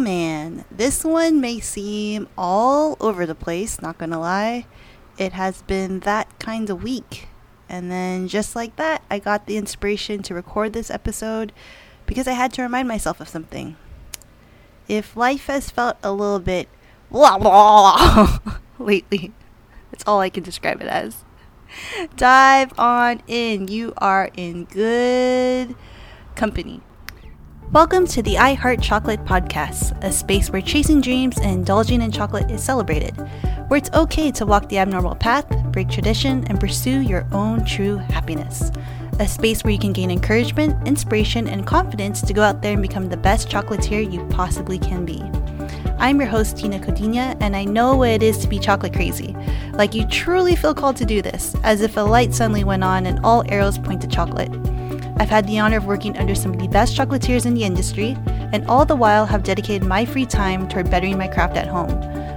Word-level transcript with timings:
man, 0.00 0.64
this 0.70 1.04
one 1.04 1.40
may 1.40 1.60
seem 1.60 2.28
all 2.36 2.96
over 3.00 3.26
the 3.26 3.34
place, 3.34 3.80
not 3.80 3.98
gonna 3.98 4.18
lie. 4.18 4.66
It 5.18 5.32
has 5.32 5.62
been 5.62 6.00
that 6.00 6.38
kind 6.38 6.68
of 6.70 6.82
week. 6.82 7.28
And 7.68 7.90
then, 7.90 8.26
just 8.26 8.56
like 8.56 8.74
that, 8.76 9.02
I 9.10 9.18
got 9.20 9.46
the 9.46 9.56
inspiration 9.56 10.22
to 10.24 10.34
record 10.34 10.72
this 10.72 10.90
episode 10.90 11.52
because 12.06 12.26
I 12.26 12.32
had 12.32 12.52
to 12.54 12.62
remind 12.62 12.88
myself 12.88 13.20
of 13.20 13.28
something. 13.28 13.76
If 14.88 15.16
life 15.16 15.46
has 15.46 15.70
felt 15.70 15.96
a 16.02 16.10
little 16.10 16.40
bit 16.40 16.68
blah 17.10 17.38
blah 17.38 18.38
lately, 18.78 19.32
that's 19.90 20.02
all 20.06 20.18
I 20.20 20.30
can 20.30 20.42
describe 20.42 20.80
it 20.80 20.88
as. 20.88 21.24
Dive 22.16 22.76
on 22.78 23.22
in. 23.28 23.68
You 23.68 23.92
are 23.98 24.30
in 24.36 24.64
good 24.64 25.76
company. 26.34 26.80
Welcome 27.72 28.08
to 28.08 28.20
the 28.20 28.36
I 28.36 28.54
Heart 28.54 28.82
Chocolate 28.82 29.24
podcast, 29.24 29.96
a 30.02 30.10
space 30.10 30.50
where 30.50 30.60
chasing 30.60 31.00
dreams 31.00 31.38
and 31.38 31.52
indulging 31.52 32.02
in 32.02 32.10
chocolate 32.10 32.50
is 32.50 32.64
celebrated, 32.64 33.16
where 33.68 33.78
it's 33.78 33.92
okay 33.92 34.32
to 34.32 34.44
walk 34.44 34.68
the 34.68 34.78
abnormal 34.78 35.14
path, 35.14 35.46
break 35.70 35.88
tradition, 35.88 36.44
and 36.48 36.58
pursue 36.58 37.00
your 37.00 37.28
own 37.30 37.64
true 37.64 37.98
happiness. 37.98 38.72
A 39.20 39.28
space 39.28 39.62
where 39.62 39.72
you 39.72 39.78
can 39.78 39.92
gain 39.92 40.10
encouragement, 40.10 40.84
inspiration, 40.84 41.46
and 41.46 41.64
confidence 41.64 42.20
to 42.22 42.32
go 42.32 42.42
out 42.42 42.60
there 42.60 42.72
and 42.72 42.82
become 42.82 43.08
the 43.08 43.16
best 43.16 43.48
chocolatier 43.48 44.12
you 44.12 44.26
possibly 44.30 44.80
can 44.80 45.04
be. 45.04 45.22
I'm 45.96 46.18
your 46.18 46.28
host, 46.28 46.56
Tina 46.56 46.80
Codina, 46.80 47.36
and 47.40 47.54
I 47.54 47.62
know 47.62 47.94
what 47.94 48.10
it 48.10 48.24
is 48.24 48.38
to 48.38 48.48
be 48.48 48.58
chocolate 48.58 48.94
crazy. 48.94 49.36
Like 49.74 49.94
you 49.94 50.08
truly 50.08 50.56
feel 50.56 50.74
called 50.74 50.96
to 50.96 51.04
do 51.04 51.22
this, 51.22 51.54
as 51.62 51.82
if 51.82 51.96
a 51.96 52.00
light 52.00 52.34
suddenly 52.34 52.64
went 52.64 52.82
on 52.82 53.06
and 53.06 53.20
all 53.24 53.44
arrows 53.48 53.78
point 53.78 54.00
to 54.00 54.08
chocolate. 54.08 54.50
I've 55.20 55.28
had 55.28 55.46
the 55.46 55.58
honor 55.58 55.76
of 55.76 55.84
working 55.84 56.16
under 56.16 56.34
some 56.34 56.54
of 56.54 56.58
the 56.58 56.66
best 56.66 56.96
chocolatiers 56.96 57.44
in 57.44 57.52
the 57.52 57.62
industry, 57.62 58.16
and 58.54 58.66
all 58.70 58.86
the 58.86 58.96
while 58.96 59.26
have 59.26 59.42
dedicated 59.42 59.86
my 59.86 60.06
free 60.06 60.24
time 60.24 60.66
toward 60.66 60.90
bettering 60.90 61.18
my 61.18 61.28
craft 61.28 61.58
at 61.58 61.68
home. 61.68 61.90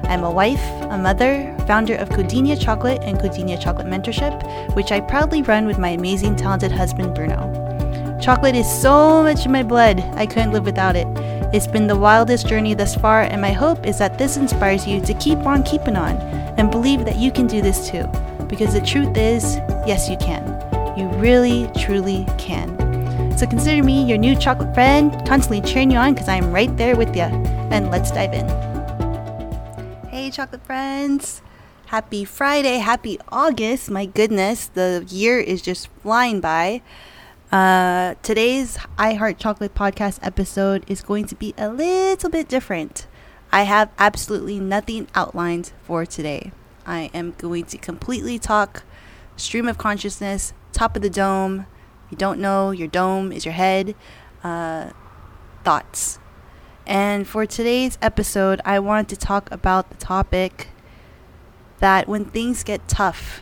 I'm 0.03 0.25
a 0.25 0.29
wife, 0.29 0.61
a 0.91 0.97
mother, 0.97 1.55
founder 1.66 1.95
of 1.95 2.09
Codina 2.09 2.61
Chocolate 2.61 3.02
and 3.03 3.17
Codina 3.17 3.58
Chocolate 3.58 3.88
Mentorship, 3.88 4.75
which 4.75 4.91
I 4.91 4.99
proudly 4.99 5.41
run 5.43 5.66
with 5.66 5.80
my 5.80 5.91
amazing, 5.91 6.35
talented 6.35 6.73
husband, 6.73 7.16
Bruno. 7.16 8.19
Chocolate 8.21 8.53
is 8.53 8.67
so 8.81 9.23
much 9.23 9.45
in 9.45 9.53
my 9.53 9.63
blood, 9.63 10.02
I 10.15 10.25
couldn't 10.25 10.52
live 10.52 10.65
without 10.65 10.97
it. 10.97 11.08
It's 11.55 11.67
been 11.67 11.88
the 11.88 11.95
wildest 11.95 12.49
journey 12.49 12.73
thus 12.73 12.95
far, 12.95 13.21
and 13.21 13.41
my 13.41 13.53
hope 13.53 13.88
is 13.88 13.97
that 13.99 14.17
this 14.17 14.36
inspires 14.36 14.86
you 14.86 14.99
to 14.99 15.13
keep 15.13 15.38
on 15.45 15.63
keeping 15.63 15.95
on 15.95 16.17
and 16.58 16.69
believe 16.69 17.05
that 17.05 17.15
you 17.15 17.31
can 17.31 17.47
do 17.47 17.61
this 17.61 17.89
too. 17.89 18.03
Because 18.49 18.73
the 18.73 18.81
truth 18.86 19.15
is, 19.15 19.55
yes, 19.88 20.09
you 20.09 20.17
can. 20.17 20.43
You 20.97 21.08
really, 21.17 21.71
truly 21.75 22.27
can. 22.38 22.72
So 23.36 23.48
consider 23.48 23.84
me 23.84 24.06
your 24.06 24.17
new 24.17 24.36
chocolate 24.36 24.73
friend, 24.73 25.12
constantly 25.28 25.62
cheering 25.62 25.92
you 25.92 25.98
on 25.98 26.14
because 26.14 26.30
I'm 26.30 26.52
right 26.52 26.76
there 26.78 26.95
with 26.95 27.16
you. 27.16 27.23
And 27.23 27.89
let's 27.89 28.12
dive 28.12 28.34
in. 28.34 28.48
Hey, 30.09 30.30
chocolate 30.30 30.64
friends. 30.66 31.42
Happy 31.88 32.26
Friday. 32.26 32.78
Happy 32.78 33.20
August. 33.31 33.89
My 33.89 34.06
goodness, 34.06 34.67
the 34.67 35.06
year 35.09 35.39
is 35.39 35.61
just 35.61 35.88
flying 36.02 36.42
by. 36.42 36.81
Uh, 37.52 38.16
today's 38.23 38.78
I 38.98 39.16
Heart 39.16 39.38
Chocolate 39.39 39.76
podcast 39.76 40.20
episode 40.22 40.84
is 40.88 41.02
going 41.02 41.26
to 41.26 41.36
be 41.36 41.54
a 41.58 41.70
little 41.70 42.30
bit 42.30 42.48
different. 42.48 43.08
I 43.52 43.64
have 43.64 43.92
absolutely 44.00 44.59
nothing 44.59 45.08
outlined 45.14 45.72
for 45.84 46.06
today. 46.06 46.52
I 46.86 47.11
am 47.14 47.36
going 47.38 47.66
to 47.66 47.78
completely 47.78 48.39
talk 48.39 48.84
stream 49.36 49.67
of 49.67 49.78
consciousness, 49.78 50.54
top 50.72 50.95
of 50.95 51.02
the 51.02 51.09
dome. 51.09 51.66
You 52.14 52.17
don't 52.17 52.39
know, 52.39 52.69
your 52.69 52.88
dome 52.88 53.31
is 53.31 53.44
your 53.44 53.56
head. 53.56 53.95
Uh, 54.44 54.92
thoughts. 55.64 56.20
And 56.86 57.28
for 57.28 57.47
today's 57.47 57.97
episode, 58.03 58.61
I 58.64 58.78
wanted 58.78 59.09
to 59.09 59.16
talk 59.16 59.50
about 59.52 59.89
the 59.89 59.95
topic 59.95 60.67
that 61.80 62.08
when 62.08 62.25
things 62.25 62.64
get 62.64 62.88
tough, 62.88 63.42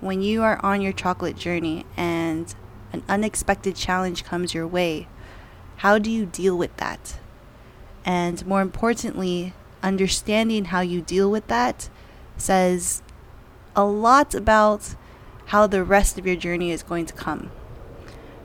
when 0.00 0.20
you 0.20 0.42
are 0.42 0.58
on 0.64 0.80
your 0.80 0.92
chocolate 0.92 1.36
journey 1.36 1.86
and 1.96 2.52
an 2.92 3.04
unexpected 3.08 3.76
challenge 3.76 4.24
comes 4.24 4.52
your 4.52 4.66
way, 4.66 5.06
how 5.76 6.00
do 6.00 6.10
you 6.10 6.26
deal 6.26 6.58
with 6.58 6.76
that? 6.78 7.20
And 8.04 8.44
more 8.44 8.62
importantly, 8.62 9.54
understanding 9.80 10.64
how 10.64 10.80
you 10.80 11.02
deal 11.02 11.30
with 11.30 11.46
that 11.46 11.88
says 12.36 13.00
a 13.76 13.84
lot 13.84 14.34
about 14.34 14.96
how 15.46 15.68
the 15.68 15.84
rest 15.84 16.18
of 16.18 16.26
your 16.26 16.34
journey 16.34 16.72
is 16.72 16.82
going 16.82 17.06
to 17.06 17.12
come. 17.12 17.52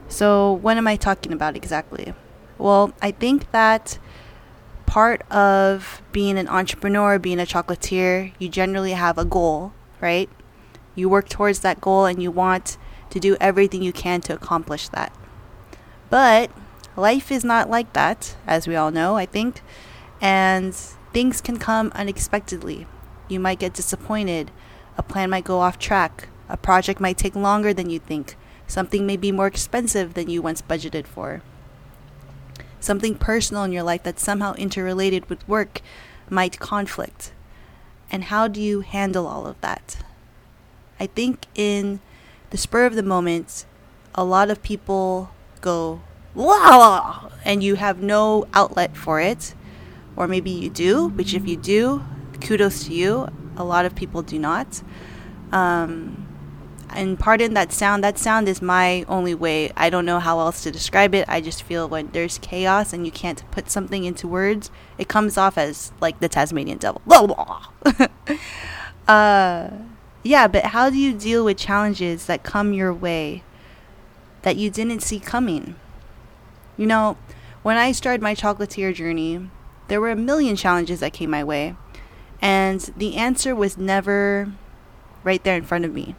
So, 0.08 0.52
what 0.52 0.76
am 0.78 0.86
I 0.86 0.96
talking 0.96 1.32
about 1.32 1.54
exactly? 1.54 2.14
Well, 2.56 2.92
I 3.02 3.10
think 3.10 3.50
that 3.52 3.98
part 4.86 5.20
of 5.30 6.00
being 6.12 6.38
an 6.38 6.48
entrepreneur, 6.48 7.18
being 7.18 7.38
a 7.38 7.44
chocolatier, 7.44 8.32
you 8.38 8.48
generally 8.48 8.92
have 8.92 9.18
a 9.18 9.24
goal, 9.24 9.74
right? 10.00 10.30
You 10.94 11.10
work 11.10 11.28
towards 11.28 11.60
that 11.60 11.80
goal 11.80 12.06
and 12.06 12.22
you 12.22 12.30
want 12.30 12.78
to 13.10 13.20
do 13.20 13.36
everything 13.38 13.82
you 13.82 13.92
can 13.92 14.22
to 14.22 14.34
accomplish 14.34 14.88
that. 14.88 15.12
But 16.08 16.50
life 16.96 17.30
is 17.30 17.44
not 17.44 17.68
like 17.68 17.92
that, 17.92 18.34
as 18.46 18.66
we 18.66 18.76
all 18.76 18.90
know, 18.90 19.16
I 19.16 19.26
think, 19.26 19.60
and 20.22 20.74
things 21.12 21.42
can 21.42 21.58
come 21.58 21.92
unexpectedly. 21.94 22.86
You 23.28 23.40
might 23.40 23.58
get 23.58 23.74
disappointed, 23.74 24.50
a 24.96 25.02
plan 25.02 25.28
might 25.30 25.44
go 25.44 25.60
off 25.60 25.78
track, 25.78 26.28
a 26.48 26.56
project 26.56 26.98
might 26.98 27.18
take 27.18 27.36
longer 27.36 27.74
than 27.74 27.90
you 27.90 27.98
think. 27.98 28.36
Something 28.68 29.06
may 29.06 29.16
be 29.16 29.32
more 29.32 29.48
expensive 29.48 30.14
than 30.14 30.30
you 30.30 30.40
once 30.42 30.62
budgeted 30.62 31.06
for. 31.06 31.42
Something 32.78 33.16
personal 33.16 33.64
in 33.64 33.72
your 33.72 33.82
life 33.82 34.04
that's 34.04 34.22
somehow 34.22 34.54
interrelated 34.54 35.28
with 35.28 35.48
work 35.48 35.80
might 36.30 36.60
conflict. 36.60 37.32
And 38.12 38.24
how 38.24 38.46
do 38.46 38.60
you 38.62 38.82
handle 38.82 39.26
all 39.26 39.46
of 39.46 39.60
that? 39.62 39.96
I 41.00 41.06
think 41.06 41.46
in 41.54 42.00
the 42.50 42.56
spur 42.56 42.86
of 42.86 42.94
the 42.94 43.02
moment, 43.02 43.64
a 44.14 44.22
lot 44.22 44.50
of 44.50 44.62
people 44.62 45.30
go, 45.60 46.00
wow, 46.34 47.30
and 47.44 47.62
you 47.62 47.76
have 47.76 48.02
no 48.02 48.46
outlet 48.52 48.96
for 48.96 49.20
it. 49.20 49.54
Or 50.14 50.28
maybe 50.28 50.50
you 50.50 50.68
do, 50.68 51.08
which 51.08 51.34
if 51.34 51.48
you 51.48 51.56
do, 51.56 52.04
kudos 52.40 52.84
to 52.84 52.92
you. 52.92 53.28
A 53.56 53.64
lot 53.64 53.86
of 53.86 53.94
people 53.94 54.22
do 54.22 54.38
not. 54.38 54.82
Um, 55.52 56.27
and 56.90 57.18
pardon 57.18 57.54
that 57.54 57.72
sound 57.72 58.02
that 58.04 58.18
sound 58.18 58.48
is 58.48 58.62
my 58.62 59.04
only 59.08 59.34
way. 59.34 59.70
I 59.76 59.90
don't 59.90 60.04
know 60.04 60.20
how 60.20 60.40
else 60.40 60.62
to 60.62 60.70
describe 60.70 61.14
it. 61.14 61.24
I 61.28 61.40
just 61.40 61.62
feel 61.62 61.88
when 61.88 62.08
there's 62.08 62.38
chaos 62.38 62.92
and 62.92 63.04
you 63.04 63.12
can't 63.12 63.48
put 63.50 63.70
something 63.70 64.04
into 64.04 64.26
words 64.28 64.70
it 64.96 65.08
comes 65.08 65.36
off 65.36 65.56
as 65.58 65.92
like 66.00 66.20
the 66.20 66.28
tasmanian 66.28 66.78
devil. 66.78 67.00
Blah, 67.06 67.26
blah. 67.26 67.66
uh, 69.08 69.70
yeah 70.22 70.48
but 70.48 70.66
how 70.66 70.90
do 70.90 70.96
you 70.96 71.12
deal 71.12 71.44
with 71.44 71.56
challenges 71.56 72.26
that 72.26 72.42
come 72.42 72.72
your 72.72 72.92
way 72.92 73.42
that 74.42 74.56
you 74.56 74.70
didn't 74.70 75.00
see 75.00 75.20
coming? 75.20 75.74
You 76.76 76.86
know 76.86 77.16
when 77.62 77.76
i 77.76 77.92
started 77.92 78.22
my 78.22 78.34
chocolatier 78.34 78.94
journey 78.94 79.50
there 79.88 80.00
were 80.00 80.10
a 80.10 80.16
million 80.16 80.56
challenges 80.56 81.00
that 81.00 81.12
came 81.12 81.30
my 81.30 81.44
way 81.44 81.74
and 82.40 82.80
the 82.96 83.16
answer 83.16 83.54
was 83.54 83.76
never 83.76 84.52
right 85.24 85.42
there 85.44 85.56
in 85.56 85.64
front 85.64 85.84
of 85.84 85.92
me 85.92 86.14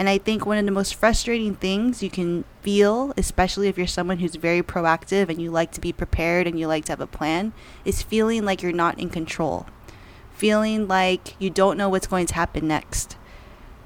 and 0.00 0.08
I 0.08 0.16
think 0.16 0.46
one 0.46 0.56
of 0.56 0.64
the 0.64 0.72
most 0.72 0.94
frustrating 0.94 1.54
things 1.54 2.02
you 2.02 2.08
can 2.08 2.46
feel, 2.62 3.12
especially 3.18 3.68
if 3.68 3.76
you're 3.76 3.86
someone 3.86 4.20
who's 4.20 4.36
very 4.36 4.62
proactive 4.62 5.28
and 5.28 5.42
you 5.42 5.50
like 5.50 5.72
to 5.72 5.80
be 5.80 5.92
prepared 5.92 6.46
and 6.46 6.58
you 6.58 6.66
like 6.66 6.86
to 6.86 6.92
have 6.92 7.02
a 7.02 7.06
plan, 7.06 7.52
is 7.84 8.02
feeling 8.02 8.42
like 8.46 8.62
you're 8.62 8.72
not 8.72 8.98
in 8.98 9.10
control. 9.10 9.66
Feeling 10.32 10.88
like 10.88 11.36
you 11.38 11.50
don't 11.50 11.76
know 11.76 11.90
what's 11.90 12.06
going 12.06 12.24
to 12.24 12.34
happen 12.34 12.66
next. 12.66 13.18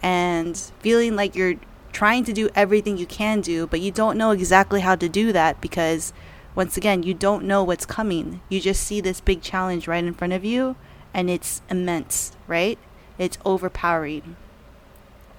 And 0.05 0.57
feeling 0.79 1.17
like 1.17 1.35
you're 1.35 1.57
trying 1.91 2.23
to 2.27 2.33
do 2.33 2.49
everything 2.55 2.97
you 2.97 3.07
can 3.07 3.41
do, 3.41 3.67
but 3.67 3.81
you 3.81 3.91
don't 3.91 4.17
know 4.17 4.31
exactly 4.31 4.83
how 4.83 4.95
to 4.95 5.09
do 5.09 5.33
that 5.33 5.61
because, 5.61 6.13
once 6.55 6.77
again, 6.77 7.03
you 7.03 7.15
don't 7.15 7.43
know 7.43 7.65
what's 7.65 7.87
coming. 7.87 8.41
You 8.49 8.61
just 8.61 8.85
see 8.85 9.01
this 9.01 9.21
big 9.21 9.43
challenge 9.43 9.89
right 9.89 10.05
in 10.05 10.15
front 10.15 10.33
of 10.33 10.45
you 10.45 10.77
and 11.13 11.29
it's 11.29 11.61
immense, 11.69 12.37
right? 12.47 12.79
It's 13.19 13.37
overpowering. 13.45 14.37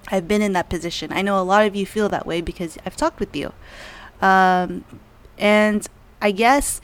I've 0.08 0.28
been 0.28 0.42
in 0.42 0.52
that 0.52 0.68
position. 0.68 1.12
I 1.12 1.22
know 1.22 1.40
a 1.40 1.42
lot 1.42 1.66
of 1.66 1.74
you 1.74 1.86
feel 1.86 2.08
that 2.08 2.26
way 2.26 2.40
because 2.40 2.78
I've 2.86 2.96
talked 2.96 3.20
with 3.20 3.34
you. 3.34 3.52
Um, 4.20 4.84
and 5.38 5.86
I 6.22 6.30
guess 6.30 6.80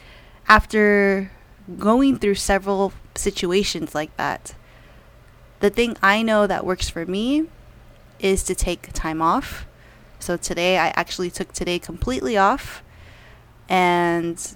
after 0.48 1.30
going 1.78 2.18
through 2.18 2.34
several 2.34 2.92
situations 3.14 3.94
like 3.94 4.16
that, 4.16 4.54
the 5.60 5.70
thing 5.70 5.96
I 6.02 6.22
know 6.22 6.46
that 6.46 6.66
works 6.66 6.88
for 6.88 7.06
me 7.06 7.46
is 8.18 8.42
to 8.44 8.54
take 8.54 8.92
time 8.92 9.22
off. 9.22 9.66
So 10.18 10.36
today, 10.36 10.78
I 10.78 10.88
actually 10.94 11.30
took 11.30 11.52
today 11.52 11.78
completely 11.78 12.36
off 12.36 12.82
and 13.68 14.54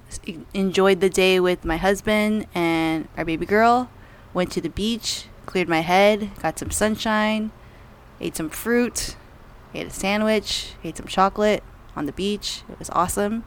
enjoyed 0.52 1.00
the 1.00 1.08
day 1.08 1.40
with 1.40 1.64
my 1.64 1.76
husband 1.76 2.46
and 2.54 3.08
our 3.16 3.24
baby 3.24 3.46
girl. 3.46 3.90
Went 4.34 4.52
to 4.52 4.60
the 4.60 4.68
beach, 4.68 5.26
cleared 5.46 5.68
my 5.68 5.80
head, 5.80 6.30
got 6.42 6.58
some 6.58 6.70
sunshine 6.70 7.50
ate 8.20 8.36
some 8.36 8.50
fruit, 8.50 9.16
ate 9.74 9.86
a 9.86 9.90
sandwich, 9.90 10.72
ate 10.84 10.96
some 10.96 11.06
chocolate 11.06 11.62
on 11.94 12.06
the 12.06 12.12
beach. 12.12 12.62
It 12.68 12.78
was 12.78 12.90
awesome. 12.90 13.44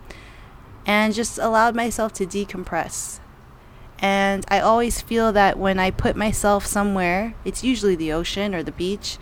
And 0.86 1.14
just 1.14 1.38
allowed 1.38 1.76
myself 1.76 2.14
to 2.14 2.26
decompress. 2.26 3.20
And 4.00 4.46
I 4.50 4.60
always 4.60 5.02
feel 5.02 5.32
that 5.34 5.60
when 5.60 5.78
I 5.78 5.92
put 5.92 6.16
myself 6.16 6.66
somewhere, 6.66 7.36
it's 7.44 7.64
usually 7.64 7.96
the 7.96 8.14
ocean 8.14 8.56
or 8.56 8.64
the 8.64 8.72
beach. 8.72 9.18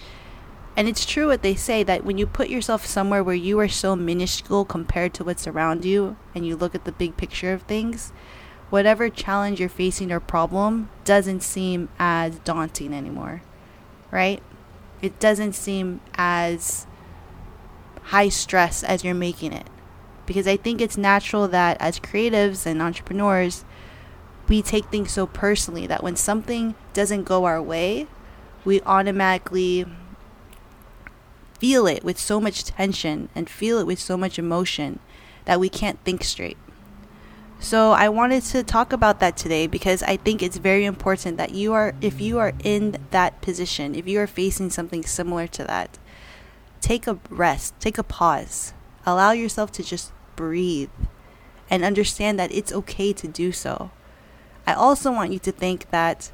And 0.76 0.88
it's 0.88 1.06
true 1.06 1.28
what 1.28 1.42
they 1.42 1.56
say 1.56 1.82
that 1.84 2.06
when 2.06 2.20
you 2.20 2.28
put 2.28 2.50
yourself 2.50 2.86
somewhere 2.86 3.24
where 3.24 3.34
you 3.34 3.60
are 3.60 3.68
so 3.68 3.96
minuscule 3.96 4.64
compared 4.64 5.16
to 5.16 5.24
what's 5.24 5.48
around 5.48 5.84
you 5.84 6.18
and 6.36 6.46
you 6.46 6.56
look 6.56 6.76
at 6.76 6.86
the 6.86 6.92
big 6.92 7.18
picture 7.18 7.52
of 7.52 7.64
things, 7.64 8.14
whatever 8.70 9.10
challenge 9.10 9.60
you're 9.60 9.70
facing 9.70 10.12
or 10.12 10.20
problem 10.20 10.90
doesn't 11.04 11.42
seem 11.42 11.90
as 11.98 12.38
daunting 12.40 12.94
anymore, 12.94 13.42
right? 14.12 14.44
It 15.02 15.20
doesn't 15.20 15.54
seem 15.54 16.02
as 16.16 16.88
high 18.04 18.30
stress 18.30 18.84
as 18.84 19.04
you're 19.04 19.14
making 19.14 19.54
it. 19.54 19.68
Because 20.26 20.48
I 20.48 20.58
think 20.58 20.82
it's 20.82 20.98
natural 20.98 21.48
that 21.50 21.78
as 21.80 22.00
creatives 22.00 22.66
and 22.66 22.82
entrepreneurs, 22.82 23.64
we 24.48 24.62
take 24.62 24.86
things 24.86 25.12
so 25.12 25.28
personally 25.28 25.88
that 25.88 26.04
when 26.04 26.16
something 26.16 26.76
doesn't 26.94 27.24
go 27.24 27.46
our 27.46 27.62
way, 27.62 28.08
we 28.66 28.82
automatically 28.82 29.86
feel 31.60 31.88
it 31.88 32.04
with 32.04 32.20
so 32.20 32.40
much 32.40 32.64
tension 32.64 33.30
and 33.36 33.50
feel 33.50 33.80
it 33.80 33.88
with 33.88 34.00
so 34.00 34.18
much 34.18 34.38
emotion 34.38 35.00
that 35.46 35.60
we 35.60 35.70
can't 35.70 36.04
think 36.04 36.24
straight. 36.24 36.58
So 37.60 37.92
I 37.92 38.08
wanted 38.10 38.44
to 38.44 38.64
talk 38.64 38.94
about 38.94 39.20
that 39.20 39.36
today 39.36 39.66
because 39.66 40.04
I 40.04 40.18
think 40.18 40.44
it's 40.44 40.58
very 40.58 40.86
important 40.86 41.38
that 41.38 41.52
you 41.56 41.74
are 41.74 41.96
if 42.02 42.22
you 42.22 42.38
are 42.38 42.54
in 42.64 42.98
that 43.10 43.42
position, 43.42 43.96
if 43.96 44.08
you 44.08 44.20
are 44.20 44.28
facing 44.28 44.70
something 44.70 45.04
similar 45.04 45.48
to 45.48 45.64
that, 45.64 45.98
take 46.82 47.08
a 47.08 47.18
rest, 47.30 47.74
take 47.80 47.98
a 47.98 48.04
pause. 48.04 48.74
Allow 49.06 49.32
yourself 49.32 49.72
to 49.74 49.84
just 49.84 50.12
breathe 50.36 50.92
and 51.70 51.84
understand 51.84 52.38
that 52.40 52.52
it's 52.52 52.72
okay 52.72 53.12
to 53.14 53.28
do 53.28 53.52
so. 53.52 53.90
I 54.68 54.74
also 54.74 55.12
want 55.12 55.32
you 55.32 55.40
to 55.40 55.52
think 55.52 55.90
that 55.90 56.32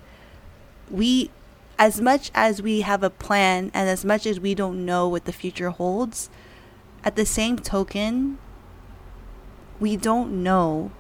we 0.92 1.32
as 1.80 2.02
much 2.02 2.32
as 2.36 2.62
we 2.62 2.82
have 2.82 3.02
a 3.02 3.10
plan 3.10 3.72
and 3.74 3.90
as 3.90 4.04
much 4.04 4.26
as 4.26 4.40
we 4.40 4.54
don't 4.54 4.86
know 4.86 5.08
what 5.08 5.26
the 5.26 5.34
future 5.34 5.70
holds, 5.70 6.30
at 7.04 7.16
the 7.16 7.26
same 7.26 7.58
token, 7.58 8.38
we 9.80 9.96
don't 9.96 10.44
know 10.44 10.92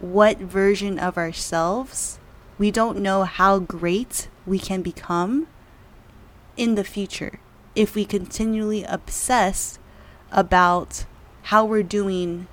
what 0.00 0.38
version 0.38 0.98
of 0.98 1.16
ourselves, 1.16 2.18
we 2.58 2.70
don't 2.70 2.98
know 2.98 3.24
how 3.24 3.58
great 3.58 4.28
we 4.46 4.58
can 4.58 4.82
become 4.82 5.46
in 6.56 6.74
the 6.74 6.84
future 6.84 7.38
if 7.74 7.94
we 7.94 8.04
continually 8.04 8.84
obsess 8.84 9.78
about 10.32 11.04
how 11.44 11.64
we're 11.64 11.82
doing 11.82 12.46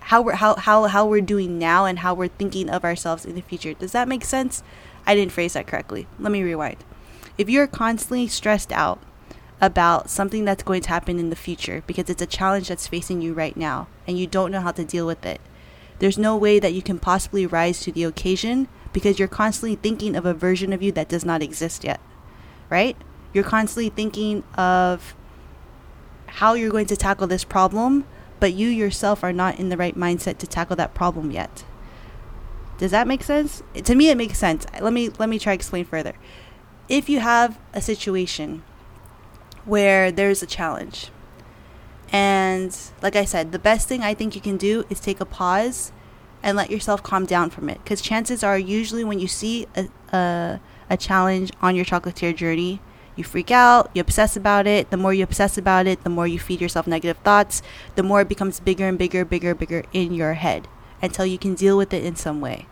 how 0.00 0.20
we're 0.20 0.34
how, 0.34 0.54
how 0.56 0.84
how 0.84 1.06
we're 1.06 1.20
doing 1.20 1.58
now 1.58 1.84
and 1.84 2.00
how 2.00 2.12
we're 2.14 2.28
thinking 2.28 2.68
of 2.68 2.84
ourselves 2.84 3.24
in 3.24 3.34
the 3.34 3.40
future. 3.40 3.74
Does 3.74 3.92
that 3.92 4.08
make 4.08 4.24
sense? 4.24 4.62
I 5.06 5.14
didn't 5.14 5.32
phrase 5.32 5.52
that 5.54 5.66
correctly. 5.66 6.06
Let 6.18 6.32
me 6.32 6.42
rewind. 6.42 6.78
If 7.36 7.48
you're 7.48 7.66
constantly 7.66 8.26
stressed 8.28 8.72
out 8.72 9.00
about 9.60 10.10
something 10.10 10.44
that's 10.44 10.62
going 10.62 10.82
to 10.82 10.88
happen 10.88 11.18
in 11.18 11.30
the 11.30 11.36
future 11.36 11.82
because 11.86 12.10
it's 12.10 12.22
a 12.22 12.26
challenge 12.26 12.68
that's 12.68 12.86
facing 12.86 13.22
you 13.22 13.32
right 13.32 13.56
now 13.56 13.88
and 14.06 14.18
you 14.18 14.26
don't 14.26 14.50
know 14.50 14.60
how 14.60 14.72
to 14.72 14.84
deal 14.84 15.06
with 15.06 15.24
it, 15.24 15.40
there's 15.98 16.18
no 16.18 16.36
way 16.36 16.58
that 16.58 16.72
you 16.72 16.82
can 16.82 16.98
possibly 16.98 17.46
rise 17.46 17.80
to 17.80 17.92
the 17.92 18.04
occasion 18.04 18.68
because 18.92 19.18
you're 19.18 19.28
constantly 19.28 19.76
thinking 19.76 20.16
of 20.16 20.26
a 20.26 20.34
version 20.34 20.72
of 20.72 20.82
you 20.82 20.92
that 20.92 21.08
does 21.08 21.24
not 21.24 21.42
exist 21.42 21.84
yet, 21.84 22.00
right? 22.70 22.96
You're 23.32 23.44
constantly 23.44 23.90
thinking 23.90 24.44
of 24.54 25.14
how 26.26 26.54
you're 26.54 26.70
going 26.70 26.86
to 26.86 26.96
tackle 26.96 27.26
this 27.26 27.44
problem, 27.44 28.04
but 28.40 28.52
you 28.52 28.68
yourself 28.68 29.22
are 29.22 29.32
not 29.32 29.58
in 29.58 29.68
the 29.68 29.76
right 29.76 29.96
mindset 29.96 30.38
to 30.38 30.46
tackle 30.46 30.76
that 30.76 30.94
problem 30.94 31.30
yet. 31.30 31.64
Does 32.78 32.90
that 32.90 33.06
make 33.06 33.22
sense? 33.22 33.62
To 33.74 33.94
me 33.94 34.10
it 34.10 34.16
makes 34.16 34.38
sense. 34.38 34.66
Let 34.80 34.92
me 34.92 35.10
let 35.18 35.28
me 35.28 35.38
try 35.38 35.52
explain 35.52 35.84
further. 35.84 36.14
If 36.88 37.08
you 37.08 37.20
have 37.20 37.58
a 37.72 37.80
situation 37.80 38.62
where 39.64 40.10
there's 40.12 40.42
a 40.42 40.46
challenge 40.46 41.10
and 42.12 42.76
like 43.02 43.16
I 43.16 43.24
said, 43.24 43.52
the 43.52 43.58
best 43.58 43.88
thing 43.88 44.02
I 44.02 44.14
think 44.14 44.34
you 44.34 44.40
can 44.40 44.56
do 44.56 44.84
is 44.90 45.00
take 45.00 45.20
a 45.20 45.24
pause 45.24 45.92
and 46.42 46.56
let 46.56 46.70
yourself 46.70 47.02
calm 47.02 47.24
down 47.24 47.50
from 47.50 47.68
it. 47.68 47.82
Because 47.82 48.00
chances 48.00 48.44
are, 48.44 48.58
usually 48.58 49.02
when 49.02 49.18
you 49.18 49.26
see 49.26 49.66
a, 49.76 49.88
a, 50.12 50.60
a 50.90 50.96
challenge 50.96 51.50
on 51.62 51.74
your 51.74 51.84
chocolatier 51.84 52.36
journey, 52.36 52.80
you 53.16 53.24
freak 53.24 53.50
out, 53.50 53.90
you 53.94 54.00
obsess 54.00 54.36
about 54.36 54.66
it. 54.66 54.90
The 54.90 54.96
more 54.96 55.14
you 55.14 55.24
obsess 55.24 55.56
about 55.56 55.86
it, 55.86 56.04
the 56.04 56.10
more 56.10 56.26
you 56.26 56.38
feed 56.38 56.60
yourself 56.60 56.86
negative 56.86 57.16
thoughts, 57.18 57.62
the 57.94 58.02
more 58.02 58.20
it 58.22 58.28
becomes 58.28 58.60
bigger 58.60 58.88
and 58.88 58.98
bigger, 58.98 59.24
bigger, 59.24 59.54
bigger 59.54 59.84
in 59.92 60.12
your 60.12 60.34
head 60.34 60.68
until 61.00 61.24
you 61.24 61.38
can 61.38 61.54
deal 61.54 61.76
with 61.76 61.92
it 61.94 62.04
in 62.04 62.16
some 62.16 62.40
way. 62.40 62.66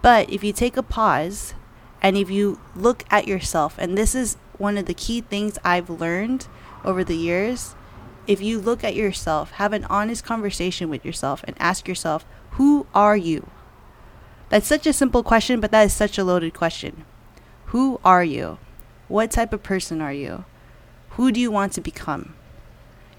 But 0.00 0.30
if 0.30 0.42
you 0.42 0.52
take 0.52 0.76
a 0.76 0.82
pause 0.82 1.54
and 2.00 2.16
if 2.16 2.30
you 2.30 2.60
look 2.74 3.04
at 3.10 3.28
yourself, 3.28 3.76
and 3.78 3.96
this 3.96 4.14
is 4.14 4.36
one 4.58 4.76
of 4.76 4.86
the 4.86 4.94
key 4.94 5.20
things 5.20 5.58
I've 5.64 5.88
learned 5.88 6.48
over 6.84 7.04
the 7.04 7.16
years 7.16 7.74
if 8.26 8.40
you 8.40 8.60
look 8.60 8.84
at 8.84 8.94
yourself, 8.94 9.52
have 9.52 9.72
an 9.72 9.84
honest 9.84 10.24
conversation 10.24 10.88
with 10.88 11.04
yourself, 11.04 11.42
and 11.44 11.56
ask 11.58 11.88
yourself, 11.88 12.24
who 12.52 12.86
are 12.94 13.16
you? 13.16 13.48
That's 14.48 14.66
such 14.66 14.86
a 14.86 14.92
simple 14.92 15.22
question, 15.22 15.60
but 15.60 15.70
that 15.70 15.82
is 15.82 15.92
such 15.92 16.18
a 16.18 16.24
loaded 16.24 16.54
question. 16.54 17.04
Who 17.66 18.00
are 18.04 18.22
you? 18.22 18.58
What 19.08 19.30
type 19.30 19.52
of 19.52 19.62
person 19.62 20.00
are 20.00 20.12
you? 20.12 20.44
Who 21.10 21.32
do 21.32 21.40
you 21.40 21.50
want 21.50 21.72
to 21.72 21.80
become? 21.80 22.34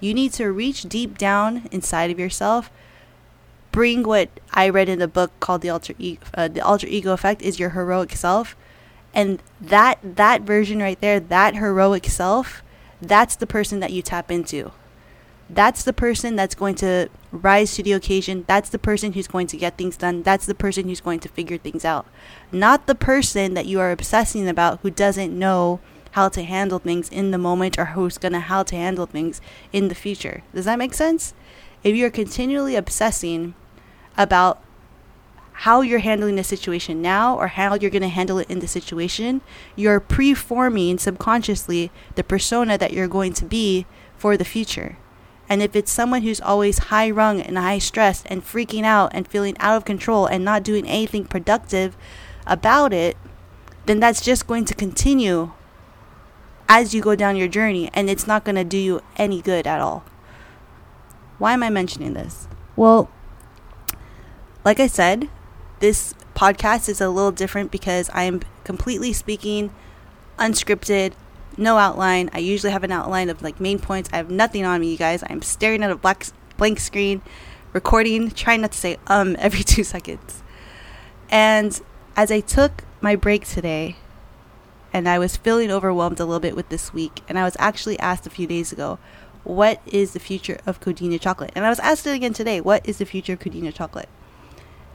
You 0.00 0.14
need 0.14 0.32
to 0.34 0.50
reach 0.50 0.82
deep 0.82 1.18
down 1.18 1.68
inside 1.70 2.10
of 2.10 2.18
yourself. 2.18 2.70
Bring 3.72 4.04
what 4.04 4.28
I 4.52 4.68
read 4.68 4.88
in 4.88 5.00
the 5.00 5.08
book 5.08 5.32
called 5.40 5.62
the 5.62 5.70
alter 5.70 5.94
e- 5.98 6.18
uh, 6.34 6.48
the 6.48 6.60
alter 6.60 6.86
ego 6.86 7.12
effect 7.12 7.42
is 7.42 7.58
your 7.58 7.70
heroic 7.70 8.12
self, 8.12 8.56
and 9.12 9.42
that 9.60 9.98
that 10.02 10.42
version 10.42 10.78
right 10.78 11.00
there, 11.00 11.18
that 11.18 11.56
heroic 11.56 12.06
self, 12.06 12.62
that's 13.02 13.34
the 13.34 13.46
person 13.46 13.80
that 13.80 13.92
you 13.92 14.02
tap 14.02 14.30
into 14.30 14.70
that's 15.50 15.84
the 15.84 15.92
person 15.92 16.36
that's 16.36 16.54
going 16.54 16.74
to 16.76 17.08
rise 17.30 17.74
to 17.74 17.82
the 17.82 17.92
occasion. 17.92 18.44
That's 18.46 18.70
the 18.70 18.78
person 18.78 19.12
who's 19.12 19.28
going 19.28 19.46
to 19.48 19.56
get 19.56 19.76
things 19.76 19.96
done. 19.96 20.22
That's 20.22 20.46
the 20.46 20.54
person 20.54 20.88
who's 20.88 21.00
going 21.00 21.20
to 21.20 21.28
figure 21.28 21.58
things 21.58 21.84
out. 21.84 22.06
Not 22.50 22.86
the 22.86 22.94
person 22.94 23.54
that 23.54 23.66
you 23.66 23.80
are 23.80 23.90
obsessing 23.90 24.48
about 24.48 24.80
who 24.80 24.90
doesn't 24.90 25.38
know 25.38 25.80
how 26.12 26.28
to 26.28 26.42
handle 26.44 26.78
things 26.78 27.08
in 27.08 27.30
the 27.30 27.38
moment 27.38 27.78
or 27.78 27.86
who's 27.86 28.18
going 28.18 28.32
to 28.32 28.40
how 28.40 28.62
to 28.62 28.76
handle 28.76 29.06
things 29.06 29.40
in 29.72 29.88
the 29.88 29.94
future. 29.94 30.42
Does 30.54 30.64
that 30.64 30.78
make 30.78 30.94
sense? 30.94 31.34
If 31.82 31.94
you're 31.96 32.10
continually 32.10 32.76
obsessing 32.76 33.54
about 34.16 34.62
how 35.58 35.82
you're 35.82 35.98
handling 35.98 36.36
the 36.36 36.44
situation 36.44 37.02
now 37.02 37.36
or 37.36 37.48
how 37.48 37.74
you're 37.74 37.90
going 37.90 38.02
to 38.02 38.08
handle 38.08 38.38
it 38.38 38.50
in 38.50 38.60
the 38.60 38.68
situation, 38.68 39.40
you're 39.76 40.00
preforming 40.00 40.98
subconsciously 40.98 41.90
the 42.14 42.24
persona 42.24 42.78
that 42.78 42.92
you're 42.92 43.08
going 43.08 43.32
to 43.32 43.44
be 43.44 43.86
for 44.16 44.36
the 44.36 44.44
future. 44.44 44.96
And 45.48 45.62
if 45.62 45.76
it's 45.76 45.92
someone 45.92 46.22
who's 46.22 46.40
always 46.40 46.78
high 46.78 47.10
rung 47.10 47.40
and 47.40 47.58
high 47.58 47.78
stressed 47.78 48.26
and 48.30 48.44
freaking 48.44 48.84
out 48.84 49.10
and 49.12 49.28
feeling 49.28 49.56
out 49.58 49.76
of 49.76 49.84
control 49.84 50.26
and 50.26 50.44
not 50.44 50.62
doing 50.62 50.86
anything 50.88 51.26
productive 51.26 51.96
about 52.46 52.92
it, 52.92 53.16
then 53.86 54.00
that's 54.00 54.22
just 54.22 54.46
going 54.46 54.64
to 54.64 54.74
continue 54.74 55.52
as 56.68 56.94
you 56.94 57.02
go 57.02 57.14
down 57.14 57.36
your 57.36 57.48
journey 57.48 57.90
and 57.92 58.08
it's 58.08 58.26
not 58.26 58.44
going 58.44 58.56
to 58.56 58.64
do 58.64 58.78
you 58.78 59.00
any 59.16 59.42
good 59.42 59.66
at 59.66 59.80
all. 59.80 60.04
Why 61.38 61.52
am 61.52 61.62
I 61.62 61.70
mentioning 61.70 62.14
this? 62.14 62.48
Well, 62.74 63.10
like 64.64 64.80
I 64.80 64.86
said, 64.86 65.28
this 65.80 66.14
podcast 66.34 66.88
is 66.88 67.00
a 67.00 67.10
little 67.10 67.32
different 67.32 67.70
because 67.70 68.08
I 68.14 68.24
am 68.24 68.40
completely 68.64 69.12
speaking 69.12 69.74
unscripted, 70.38 71.12
no 71.58 71.76
outline. 71.76 72.30
I 72.32 72.38
usually 72.38 72.72
have 72.72 72.84
an 72.84 72.92
outline 72.92 73.28
of 73.28 73.42
like 73.42 73.60
main 73.60 73.78
points. 73.78 74.10
I 74.12 74.16
have 74.16 74.30
nothing 74.30 74.64
on 74.64 74.80
me, 74.80 74.92
you 74.92 74.96
guys. 74.96 75.22
I'm 75.28 75.42
staring 75.42 75.82
at 75.82 75.90
a 75.90 75.96
black 75.96 76.26
blank 76.56 76.80
screen, 76.80 77.22
recording, 77.72 78.30
trying 78.30 78.60
not 78.60 78.72
to 78.72 78.78
say 78.78 78.98
um 79.06 79.36
every 79.40 79.62
two 79.62 79.84
seconds. 79.84 80.42
And 81.30 81.80
as 82.16 82.30
I 82.30 82.40
took 82.40 82.84
my 83.00 83.16
break 83.16 83.46
today, 83.46 83.96
and 84.92 85.08
I 85.08 85.18
was 85.18 85.36
feeling 85.36 85.70
overwhelmed 85.70 86.20
a 86.20 86.24
little 86.24 86.40
bit 86.40 86.54
with 86.54 86.68
this 86.68 86.94
week, 86.94 87.20
and 87.28 87.38
I 87.38 87.44
was 87.44 87.56
actually 87.58 87.98
asked 87.98 88.26
a 88.26 88.30
few 88.30 88.46
days 88.46 88.70
ago, 88.70 88.98
what 89.42 89.80
is 89.86 90.12
the 90.12 90.20
future 90.20 90.58
of 90.66 90.80
Codina 90.80 91.20
chocolate? 91.20 91.52
And 91.54 91.66
I 91.66 91.68
was 91.68 91.80
asked 91.80 92.06
it 92.06 92.14
again 92.14 92.32
today, 92.32 92.60
what 92.60 92.88
is 92.88 92.98
the 92.98 93.04
future 93.04 93.34
of 93.34 93.40
Codina 93.40 93.74
chocolate? 93.74 94.08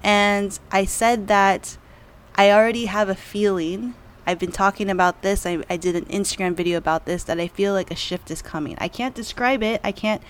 And 0.04 0.58
I 0.72 0.86
said 0.86 1.28
that 1.28 1.78
I 2.36 2.52
already 2.52 2.86
have 2.86 3.10
a 3.10 3.16
feeling 3.16 3.94
I've 4.30 4.38
been 4.38 4.52
talking 4.52 4.92
about 4.92 5.24
this. 5.24 5.44
I, 5.44 5.64
I 5.72 5.76
did 5.76 5.96
an 5.96 6.06
Instagram 6.06 6.54
video 6.54 6.78
about 6.78 7.08
this 7.08 7.24
that 7.24 7.40
I 7.40 7.48
feel 7.48 7.74
like 7.74 7.90
a 7.90 7.96
shift 7.96 8.30
is 8.30 8.44
coming. 8.44 8.78
I 8.78 8.88
can't 8.88 9.16
describe 9.16 9.64
it. 9.64 9.82
I 9.84 9.92
can't 9.92 10.22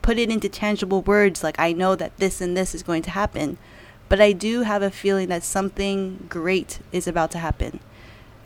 put 0.00 0.16
it 0.16 0.30
into 0.30 0.48
tangible 0.48 1.02
words 1.02 1.44
like 1.44 1.60
I 1.60 1.74
know 1.74 1.94
that 1.94 2.16
this 2.16 2.40
and 2.40 2.56
this 2.56 2.74
is 2.74 2.82
going 2.82 3.02
to 3.02 3.10
happen. 3.10 3.58
But 4.08 4.22
I 4.22 4.32
do 4.32 4.62
have 4.62 4.80
a 4.80 4.90
feeling 4.90 5.28
that 5.28 5.44
something 5.44 6.28
great 6.30 6.78
is 6.92 7.06
about 7.06 7.30
to 7.32 7.38
happen. 7.40 7.80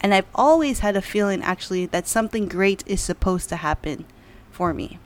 And 0.00 0.12
I've 0.12 0.26
always 0.34 0.80
had 0.80 0.96
a 0.96 1.02
feeling 1.02 1.40
actually 1.40 1.86
that 1.86 2.08
something 2.08 2.48
great 2.48 2.82
is 2.84 3.00
supposed 3.00 3.48
to 3.50 3.56
happen 3.56 4.06
for 4.50 4.75
me. 4.75 4.98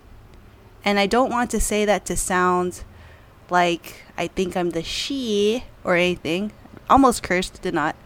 And 0.83 0.99
I 0.99 1.09
don't 1.09 1.31
want 1.31 1.51
to 1.51 1.61
say 1.61 1.85
that 1.85 2.07
to 2.07 2.17
sound 2.17 2.85
like 3.51 4.05
I 4.17 4.29
think 4.29 4.57
I'm 4.57 4.71
the 4.71 4.83
she 4.83 5.65
or 5.85 5.95
anything. 5.95 6.53
Almost 6.89 7.23
cursed, 7.23 7.61
did 7.61 7.75
not. 7.75 7.97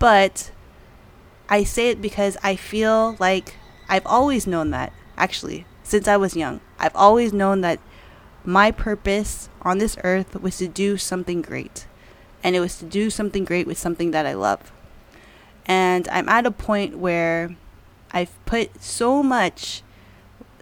But 0.00 0.50
I 1.48 1.64
say 1.64 1.90
it 1.90 2.02
because 2.02 2.36
I 2.42 2.56
feel 2.56 3.16
like 3.18 3.56
I've 3.88 4.06
always 4.06 4.46
known 4.46 4.70
that, 4.70 4.92
actually, 5.16 5.66
since 5.82 6.08
I 6.08 6.16
was 6.16 6.36
young. 6.36 6.60
I've 6.78 6.96
always 6.96 7.32
known 7.32 7.60
that 7.60 7.78
my 8.44 8.70
purpose 8.70 9.48
on 9.62 9.78
this 9.78 9.96
earth 10.02 10.40
was 10.40 10.58
to 10.58 10.68
do 10.68 10.96
something 10.96 11.42
great. 11.42 11.86
And 12.42 12.54
it 12.56 12.60
was 12.60 12.78
to 12.78 12.84
do 12.84 13.10
something 13.10 13.44
great 13.44 13.66
with 13.66 13.78
something 13.78 14.10
that 14.10 14.26
I 14.26 14.34
love. 14.34 14.72
And 15.66 16.08
I'm 16.08 16.28
at 16.28 16.46
a 16.46 16.50
point 16.50 16.98
where 16.98 17.56
I've 18.12 18.44
put 18.44 18.82
so 18.82 19.22
much, 19.22 19.82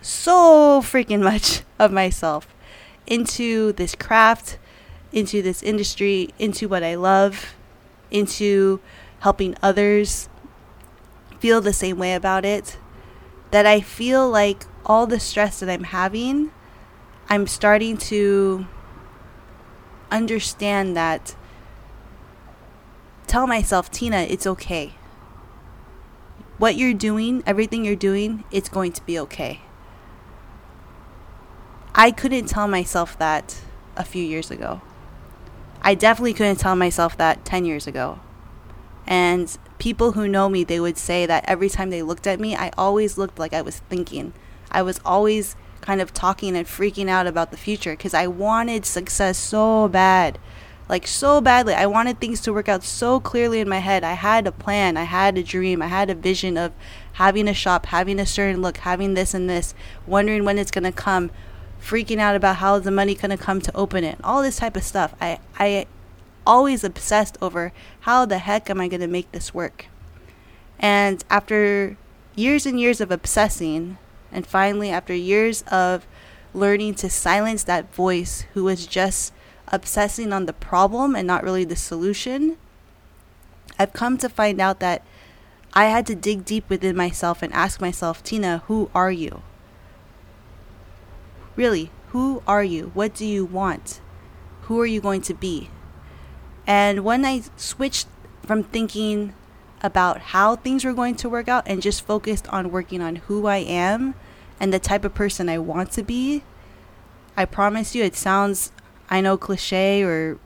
so 0.01 0.81
freaking 0.83 1.23
much 1.23 1.63
of 1.79 1.93
myself 1.93 2.47
into 3.07 3.73
this 3.73 3.95
craft, 3.95 4.59
into 5.13 5.43
this 5.43 5.63
industry, 5.63 6.31
into 6.39 6.69
what 6.69 6.83
I 6.83 6.95
love, 6.95 7.55
into 8.11 8.81
helping 9.21 9.55
others 9.63 10.29
feel 11.45 11.61
the 11.61 11.75
same 11.75 11.99
way 11.99 12.15
about 12.15 12.43
it, 12.43 12.79
that 13.51 13.67
I 13.67 13.83
feel 13.83 14.27
like 14.31 14.65
all 14.87 15.07
the 15.07 15.21
stress 15.21 15.61
that 15.61 15.69
I'm 15.69 15.85
having, 15.85 16.51
I'm 17.29 17.47
starting 17.47 17.99
to 18.09 18.67
understand 20.11 20.97
that. 20.97 21.37
Tell 23.27 23.47
myself, 23.47 23.91
Tina, 23.91 24.21
it's 24.21 24.47
okay. 24.47 24.95
What 26.57 26.77
you're 26.77 26.95
doing, 26.95 27.43
everything 27.47 27.85
you're 27.85 27.95
doing, 27.95 28.45
it's 28.51 28.71
going 28.71 28.93
to 28.93 29.05
be 29.05 29.19
okay. 29.19 29.61
I 31.95 32.11
couldn't 32.11 32.47
tell 32.47 32.69
myself 32.69 33.19
that 33.19 33.61
a 33.99 34.05
few 34.07 34.25
years 34.25 34.51
ago. 34.51 34.81
I 35.83 35.95
definitely 35.95 36.33
couldn't 36.33 36.57
tell 36.57 36.75
myself 36.75 37.19
that 37.19 37.45
10 37.45 37.67
years 37.67 37.87
ago. 37.87 38.21
And 39.07 39.59
people 39.79 40.13
who 40.13 40.29
know 40.29 40.49
me, 40.49 40.65
they 40.65 40.81
would 40.81 40.99
say 40.99 41.27
that 41.27 41.45
every 41.47 41.69
time 41.69 41.91
they 41.91 42.03
looked 42.03 42.27
at 42.27 42.41
me, 42.41 42.55
I 42.55 42.71
always 42.77 43.19
looked 43.19 43.39
like 43.39 43.53
I 43.53 43.63
was 43.63 43.81
thinking. 43.81 44.33
I 44.71 44.83
was 44.83 45.01
always 45.05 45.57
kind 45.81 46.01
of 46.01 46.15
talking 46.15 46.57
and 46.57 46.67
freaking 46.67 47.09
out 47.09 47.27
about 47.27 47.51
the 47.51 47.57
future 47.57 47.93
because 47.93 48.15
I 48.15 48.27
wanted 48.27 48.87
success 48.87 49.37
so 49.39 49.89
bad. 49.89 50.39
Like, 50.89 51.07
so 51.07 51.41
badly. 51.41 51.73
I 51.73 51.87
wanted 51.87 52.21
things 52.21 52.41
to 52.43 52.53
work 52.53 52.69
out 52.69 52.85
so 52.85 53.19
clearly 53.19 53.61
in 53.61 53.69
my 53.69 53.79
head. 53.79 54.05
I 54.05 54.13
had 54.13 54.47
a 54.47 54.53
plan, 54.53 54.97
I 54.99 55.05
had 55.05 55.39
a 55.39 55.43
dream, 55.43 55.81
I 55.81 55.87
had 55.87 56.11
a 56.11 56.15
vision 56.15 56.59
of 56.59 56.73
having 57.15 57.49
a 57.49 57.55
shop, 57.55 57.87
having 57.87 58.21
a 58.21 58.27
certain 58.27 58.61
look, 58.61 58.79
having 58.79 59.15
this 59.15 59.33
and 59.33 59.49
this, 59.49 59.75
wondering 60.07 60.45
when 60.45 60.59
it's 60.59 60.71
going 60.71 60.85
to 60.85 60.93
come, 60.93 61.31
freaking 61.81 62.19
out 62.19 62.37
about 62.37 62.57
how 62.57 62.79
the 62.79 62.91
money 62.91 63.15
going 63.15 63.31
to 63.31 63.43
come 63.43 63.63
to 63.63 63.75
open 63.75 64.05
it, 64.05 64.19
all 64.23 64.43
this 64.43 64.57
type 64.57 64.77
of 64.77 64.83
stuff. 64.83 65.15
I, 65.21 65.39
I 65.59 65.87
always 66.47 66.85
obsessed 66.85 67.39
over 67.41 67.73
how 68.01 68.25
the 68.25 68.39
heck 68.39 68.71
am 68.71 68.81
I 68.81 68.89
going 68.89 69.01
to 69.01 69.07
make 69.07 69.31
this 69.33 69.55
work? 69.55 69.87
And 70.79 71.25
after 71.31 71.97
years 72.35 72.67
and 72.67 72.81
years 72.81 73.01
of 73.01 73.11
obsessing, 73.11 73.99
and 74.33 74.47
finally, 74.47 74.91
after 74.91 75.15
years 75.15 75.63
of 75.63 76.07
learning 76.53 76.95
to 76.97 77.11
silence 77.11 77.65
that 77.65 77.95
voice 77.95 78.45
who 78.55 78.65
was 78.65 78.87
just 78.87 79.33
obsessing 79.69 80.33
on 80.33 80.47
the 80.47 80.53
problem 80.53 81.15
and 81.15 81.27
not 81.27 81.45
really 81.45 81.65
the 81.65 81.77
solution, 81.77 82.57
I've 83.79 83.93
come 83.93 84.19
to 84.19 84.29
find 84.29 84.61
out 84.61 84.81
that 84.81 85.03
I 85.73 85.87
had 85.87 86.07
to 86.07 86.15
dig 86.15 86.45
deep 86.45 86.69
within 86.69 86.97
myself 86.97 87.43
and 87.43 87.53
ask 87.53 87.81
myself, 87.81 88.23
Tina, 88.23 88.63
who 88.67 88.91
are 88.95 89.11
you? 89.11 89.43
Really, 91.57 91.91
who 92.09 92.43
are 92.47 92.63
you? 92.63 92.91
What 92.95 93.15
do 93.15 93.27
you 93.27 93.45
want? 93.45 94.01
Who 94.63 94.81
are 94.81 94.87
you 94.87 95.01
going 95.01 95.23
to 95.23 95.35
be? 95.35 95.71
And 96.67 97.05
when 97.05 97.25
I 97.25 97.43
switched 97.57 98.07
from 98.43 98.63
thinking 98.63 99.35
about 99.83 100.19
how 100.19 100.57
things 100.57 100.85
were 100.85 100.95
going 100.95 101.15
to 101.17 101.29
work 101.29 101.49
out 101.49 101.65
and 101.67 101.83
just 101.83 102.07
focused 102.07 102.49
on 102.49 102.71
working 102.71 103.03
on 103.03 103.17
who 103.17 103.47
I 103.47 103.59
am 103.59 104.15
and 104.59 104.73
the 104.73 104.79
type 104.79 105.05
of 105.05 105.15
person 105.15 105.49
I 105.49 105.59
want 105.59 105.93
to 105.93 106.03
be, 106.03 106.43
I 107.37 107.45
promise 107.45 107.95
you 107.95 108.03
it 108.03 108.17
sounds, 108.17 108.73
I 109.11 109.21
know, 109.21 109.37
cliche 109.37 110.03
or 110.03 110.39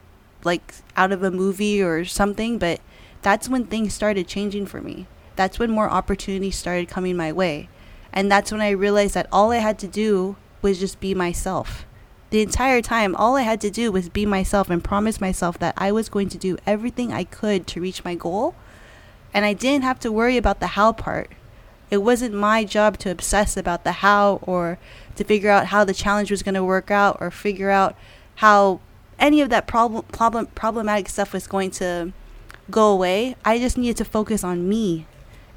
like 0.45 0.75
out 0.97 1.13
of 1.13 1.23
a 1.23 1.31
movie 1.31 1.83
or 1.83 2.05
something, 2.05 2.59
but 2.59 2.81
that's 3.23 3.49
when 3.49 3.67
things 3.67 3.95
started 3.95 4.27
changing 4.27 4.67
for 4.67 4.81
me. 4.81 5.07
That's 5.37 5.59
when 5.59 5.71
more 5.71 5.89
opportunities 5.89 6.57
started 6.57 6.89
coming 6.89 7.17
my 7.17 7.33
way. 7.33 7.69
And 8.13 8.31
that's 8.31 8.51
when 8.51 8.61
I 8.61 8.71
realized 8.71 9.15
that 9.15 9.29
all 9.31 9.53
I 9.53 9.59
had 9.59 9.79
to 9.81 9.87
do 9.87 10.37
was 10.63 10.81
just 10.81 10.99
be 10.99 11.15
myself 11.15 11.85
the 12.31 12.43
entire 12.43 12.83
time, 12.83 13.15
all 13.17 13.37
I 13.37 13.43
had 13.43 13.61
to 13.63 13.71
do 13.71 13.91
was 13.91 14.09
be 14.09 14.27
myself 14.27 14.69
and 14.69 14.85
promise 14.85 15.21
myself 15.21 15.59
that 15.61 15.75
I 15.79 15.93
was 15.93 16.09
going 16.09 16.29
to 16.31 16.39
do 16.39 16.59
everything 16.67 17.13
I 17.13 17.25
could 17.25 17.67
to 17.69 17.81
reach 17.81 18.05
my 18.05 18.15
goal. 18.15 18.55
And 19.33 19.45
I 19.45 19.55
didn't 19.55 19.85
have 19.85 19.99
to 20.01 20.13
worry 20.13 20.37
about 20.37 20.61
the 20.61 20.69
how 20.69 20.93
part. 20.93 21.31
It 21.91 21.99
wasn't 21.99 22.35
my 22.35 22.65
job 22.65 22.99
to 22.99 23.11
obsess 23.11 23.57
about 23.57 23.85
the 23.85 23.93
how 23.93 24.41
or 24.43 24.79
to 25.17 25.25
figure 25.25 25.51
out 25.51 25.67
how 25.67 25.85
the 25.85 25.95
challenge 25.95 26.31
was 26.31 26.43
going 26.43 26.55
to 26.55 26.65
work 26.65 26.91
out 26.91 27.17
or 27.21 27.31
figure 27.31 27.71
out 27.71 27.97
how 28.37 28.81
any 29.19 29.41
of 29.41 29.49
that 29.49 29.67
problem, 29.67 30.05
problem 30.13 30.47
problematic 30.49 31.09
stuff 31.09 31.33
was 31.33 31.47
going 31.47 31.71
to 31.73 32.13
go 32.71 32.93
away. 32.93 33.37
I 33.43 33.59
just 33.59 33.79
needed 33.79 33.97
to 33.99 34.05
focus 34.05 34.45
on 34.45 34.69
me 34.69 35.07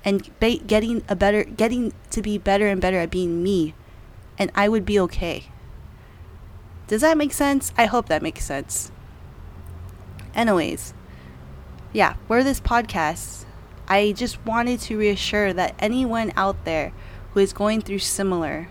and 0.05 0.29
getting 0.39 1.03
a 1.09 1.15
better 1.15 1.43
getting 1.43 1.93
to 2.11 2.21
be 2.21 2.37
better 2.37 2.67
and 2.67 2.81
better 2.81 2.97
at 2.97 3.11
being 3.11 3.43
me 3.43 3.75
and 4.39 4.51
I 4.55 4.69
would 4.69 4.85
be 4.85 4.99
okay. 5.01 5.50
Does 6.91 6.99
that 6.99 7.17
make 7.17 7.31
sense? 7.31 7.71
I 7.77 7.85
hope 7.85 8.09
that 8.09 8.21
makes 8.21 8.43
sense. 8.43 8.91
Anyways, 10.35 10.93
yeah, 11.93 12.15
for 12.27 12.43
this 12.43 12.59
podcast, 12.59 13.45
I 13.87 14.11
just 14.11 14.45
wanted 14.45 14.81
to 14.81 14.97
reassure 14.97 15.53
that 15.53 15.73
anyone 15.79 16.33
out 16.35 16.65
there 16.65 16.91
who 17.33 17.39
is 17.39 17.53
going 17.53 17.79
through 17.79 17.99
similar, 17.99 18.67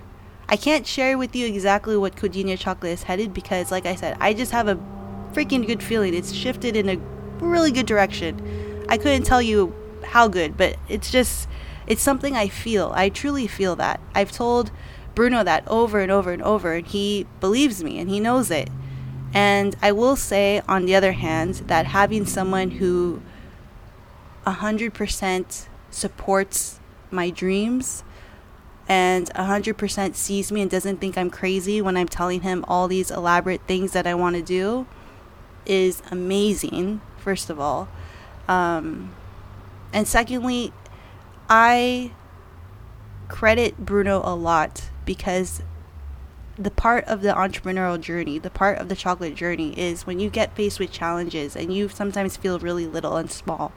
I 0.50 0.56
can't 0.56 0.86
share 0.86 1.16
with 1.16 1.34
you 1.34 1.46
exactly 1.46 1.96
what 1.96 2.14
Codina 2.14 2.58
Chocolate 2.58 2.92
is 2.92 3.04
headed 3.04 3.32
because, 3.32 3.70
like 3.70 3.86
I 3.86 3.94
said, 3.94 4.18
I 4.20 4.34
just 4.34 4.52
have 4.52 4.68
a 4.68 4.78
freaking 5.32 5.66
good 5.66 5.82
feeling. 5.82 6.12
It's 6.12 6.34
shifted 6.34 6.76
in 6.76 6.90
a 6.90 7.00
really 7.42 7.70
good 7.70 7.86
direction. 7.86 8.84
I 8.90 8.98
couldn't 8.98 9.24
tell 9.24 9.40
you 9.40 9.74
how 10.04 10.28
good, 10.28 10.58
but 10.58 10.76
it's 10.90 11.10
just, 11.10 11.48
it's 11.86 12.02
something 12.02 12.36
I 12.36 12.48
feel. 12.48 12.92
I 12.94 13.08
truly 13.08 13.46
feel 13.46 13.76
that. 13.76 13.98
I've 14.14 14.30
told 14.30 14.72
Bruno 15.14 15.42
that 15.44 15.66
over 15.68 16.00
and 16.00 16.10
over 16.10 16.32
and 16.32 16.42
over, 16.42 16.74
and 16.74 16.86
he 16.86 17.26
believes 17.40 17.82
me 17.82 17.98
and 17.98 18.08
he 18.08 18.20
knows 18.20 18.50
it. 18.50 18.68
And 19.32 19.76
I 19.80 19.92
will 19.92 20.16
say, 20.16 20.62
on 20.68 20.86
the 20.86 20.94
other 20.94 21.12
hand, 21.12 21.54
that 21.66 21.86
having 21.86 22.26
someone 22.26 22.72
who 22.72 23.22
100% 24.46 25.66
supports 25.90 26.80
my 27.10 27.30
dreams 27.30 28.02
and 28.88 29.32
100% 29.34 30.14
sees 30.16 30.50
me 30.50 30.62
and 30.62 30.70
doesn't 30.70 31.00
think 31.00 31.16
I'm 31.16 31.30
crazy 31.30 31.80
when 31.80 31.96
I'm 31.96 32.08
telling 32.08 32.40
him 32.40 32.64
all 32.66 32.88
these 32.88 33.10
elaborate 33.10 33.60
things 33.68 33.92
that 33.92 34.06
I 34.06 34.14
want 34.14 34.34
to 34.34 34.42
do 34.42 34.86
is 35.64 36.02
amazing, 36.10 37.00
first 37.16 37.50
of 37.50 37.60
all. 37.60 37.88
Um, 38.48 39.14
and 39.92 40.08
secondly, 40.08 40.72
I 41.48 42.10
credit 43.28 43.78
Bruno 43.78 44.22
a 44.24 44.34
lot 44.34 44.90
because 45.10 45.60
the 46.56 46.70
part 46.70 47.04
of 47.06 47.20
the 47.20 47.30
entrepreneurial 47.30 48.00
journey, 48.00 48.38
the 48.38 48.48
part 48.48 48.78
of 48.78 48.88
the 48.88 48.94
chocolate 48.94 49.34
journey 49.34 49.76
is 49.76 50.06
when 50.06 50.20
you 50.20 50.30
get 50.30 50.54
faced 50.54 50.78
with 50.78 50.92
challenges 50.92 51.56
and 51.56 51.74
you 51.74 51.88
sometimes 51.88 52.36
feel 52.36 52.60
really 52.60 52.86
little 52.86 53.16
and 53.16 53.28
small. 53.28 53.72